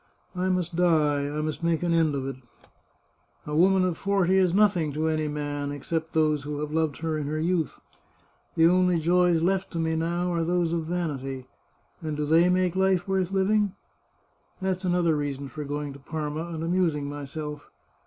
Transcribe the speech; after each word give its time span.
I 0.45 0.49
must 0.49 0.75
die, 0.75 1.27
I 1.29 1.41
must 1.41 1.61
make 1.61 1.83
an 1.83 1.93
end 1.93 2.15
of 2.15 2.25
it! 2.27 2.37
A 3.45 3.55
woman 3.55 3.85
of 3.85 3.99
forty 3.99 4.35
is 4.35 4.51
nothing 4.51 4.91
to 4.93 5.05
any 5.05 5.27
man, 5.27 5.71
except 5.71 6.13
those 6.13 6.41
who 6.41 6.59
have 6.61 6.71
loved 6.71 6.97
her 7.01 7.19
in 7.19 7.27
her 7.27 7.39
youth. 7.39 7.79
The 8.55 8.65
only 8.65 8.99
joys 8.99 9.43
left 9.43 9.69
to 9.73 9.77
me 9.77 9.95
now 9.95 10.33
are 10.33 10.43
those 10.43 10.73
of 10.73 10.85
vanity. 10.87 11.45
And 12.01 12.17
do 12.17 12.25
they 12.25 12.49
make 12.49 12.75
life 12.75 13.07
worth 13.07 13.31
living? 13.31 13.75
That's 14.59 14.83
another 14.83 15.15
reason 15.15 15.49
for 15.49 15.63
going 15.65 15.93
to 15.93 15.99
Parma 15.99 16.45
and 16.45 16.63
amusing 16.63 17.07
myself. 17.07 17.69